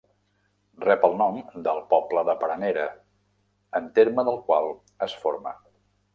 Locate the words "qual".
4.49-4.73